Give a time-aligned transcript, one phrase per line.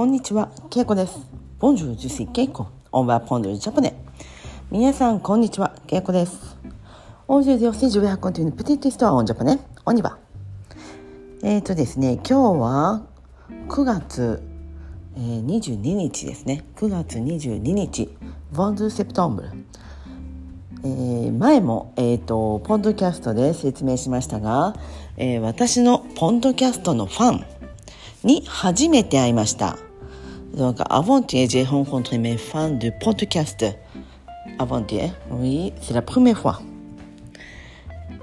[0.00, 1.20] こんにちは、けいこです。
[1.58, 3.94] Bonjour, je suis, on va apprendre, japonais.
[4.70, 6.56] みなさん、こんにちは、けいこです。
[7.28, 10.16] Bonjour, je suis, j'ai une, petite histoire, en japonais, on y va.
[11.42, 13.02] えっ、とですね、今日は
[13.68, 14.42] 9月、
[15.16, 16.64] えー、22日ですね。
[16.76, 18.16] 9月22日、
[18.52, 19.50] vingt-deux, septembre.
[20.82, 24.74] え、前も、えっ、と、ポッドキャストで説明しましたが、
[25.18, 27.44] え、私のポンドキャストのファン、
[28.24, 29.76] に初めて会いました。
[30.54, 33.64] Donc, avant-hier, j'ai rencontré mes fans de podcast.
[34.58, 36.60] Avant-hier, oui, c'est la première fois.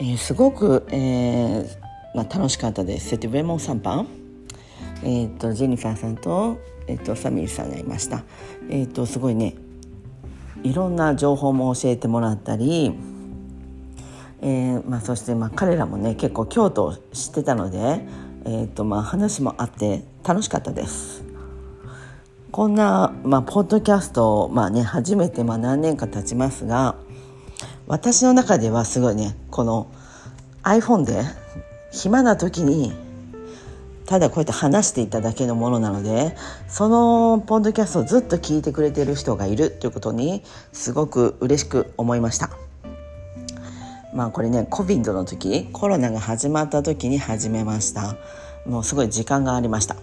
[0.00, 1.66] えー、すごく、えー
[2.14, 3.14] まあ、楽しかったです。
[3.16, 4.06] C'était vraiment sympa.
[5.02, 8.24] えっ、と、ジェニファーさんと、えっ、ーと、サミーさんがいました。
[8.68, 9.54] えっ、ーと、すごいね、
[10.64, 12.92] いろんな情報も教えてもらったり、
[14.40, 18.06] えーまあ、そしてまあ彼らもね結構京都を知ってたので、
[18.44, 21.24] えーとまあ、話もあって楽しかったです
[22.50, 26.96] こんな、まあ、ポッドキャストを、まあね、初めてまあ何年か経ちますが
[27.86, 29.90] 私の中ではすごいねこの
[30.62, 31.22] iPhone で
[31.92, 32.92] 暇な時に
[34.06, 36.34] ただこうやって話していただけのものなので
[36.66, 42.50] そのポッドキャストをずっと聞いてくれてる人がいるということにすごく嬉しく思いました。
[44.14, 48.16] まあこれね COVID の時コロナが始まった時に始めました。
[48.66, 49.96] もうすごい時間がありました。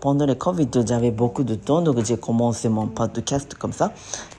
[0.00, 3.92] Pendant le Covid, j'avais beaucoup de temps, donc j'ai commencé mon podcast comme ça.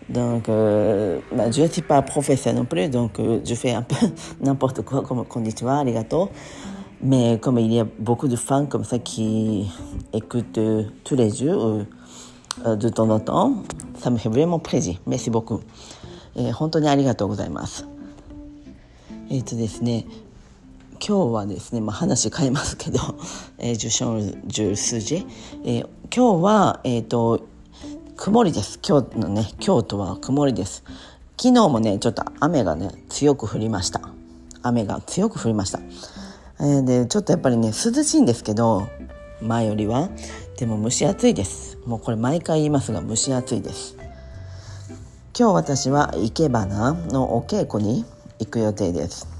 [0.09, 3.81] Donc, euh, bah, je ne suis pas professeur non plus, donc euh, je fais un
[3.81, 3.95] peu
[4.41, 6.29] n'importe quoi comme konnichiwa, arigato.
[7.03, 9.67] Mais comme il y a beaucoup de fans comme ça qui
[10.13, 11.79] écoutent euh, tous les jours,
[12.65, 13.53] de temps en temps,
[13.99, 14.97] ça me fait vraiment plaisir.
[15.07, 15.61] Merci beaucoup.
[16.35, 17.85] えー、本当にありがとうございます。
[19.29, 20.05] えっ、ー、とですね、
[21.08, 22.98] 今日はですね、まあ、話変えますけど、
[23.58, 24.18] えー、受賞
[24.48, 25.24] 十数時、
[25.62, 27.42] えー、今日は、えっ、ー、と、
[28.16, 28.80] 曇りです。
[28.84, 30.82] 今日のね、京都は曇りです。
[31.40, 34.00] 昨日もね、ちょっと雨がね、強く降りました。
[34.62, 35.78] 雨が強く降りました。
[36.58, 38.88] えー、で、ちょっとやっぱりね、涼しいんですけど、
[39.40, 40.08] 前よりは。
[40.58, 41.78] でも蒸し暑いです。
[41.86, 43.94] もうこれ毎回言いますが、蒸し暑いです。
[45.38, 48.04] 今日私は生け花のお稽古に
[48.40, 49.35] 行く予定です。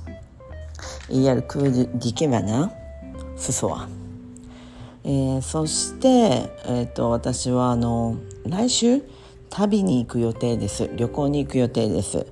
[1.11, 2.71] Il y a le cours d'ikebana
[3.37, 3.89] ce soir.
[5.05, 9.03] えー、そして、えーと、私はあの来週
[9.51, 10.91] 旅に行く予定です。
[10.97, 12.27] 旅行に行く予定です、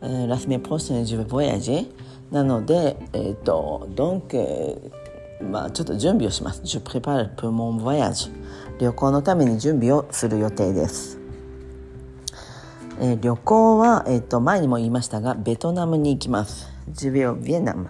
[0.00, 1.86] えー、La semaine prochaine je vais voyager
[2.30, 4.90] なのでえ、ー、と donc
[5.42, 6.62] まあちょっと準備をします。
[6.64, 8.30] Je prépare pour mon voyage
[8.78, 11.18] 旅行のために準備をする予定です。
[13.00, 16.73] えー、旅行は、えーと、前にも言いましたがベトナムに行きます。
[16.90, 17.88] ジビオビエナム。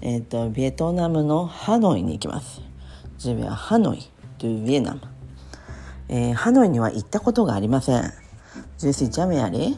[0.00, 2.62] えっ、ー、とベトナムのハノイに行きます。
[3.18, 4.00] ジビオハノイ
[4.38, 5.00] とビエナム、
[6.08, 8.02] えー、ハノイには行ったことがありません。
[8.78, 9.76] ジュシジャメアリ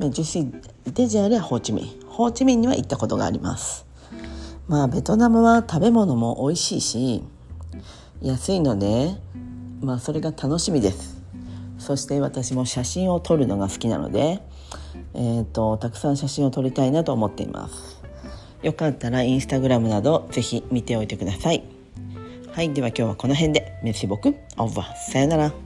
[0.00, 0.52] ジュシ
[0.92, 2.06] デジャレホーチミン。
[2.08, 3.86] ホーチミンには行ったことがあります。
[4.66, 7.22] まあベトナムは食べ物も美味しいし
[8.22, 9.14] 安いので
[9.80, 11.22] まあそれが楽しみです。
[11.78, 14.40] そして私も写真を撮るのが好きなので、
[15.14, 18.02] えーと、たくさん写真を撮りたいなと思っています。
[18.62, 21.62] よかったらインスタグラムなどぜひ見ておいてください。
[22.52, 23.80] はいでは今日はこの辺で。
[23.82, 24.36] メッシボク。
[24.56, 25.63] オーバーさよなら。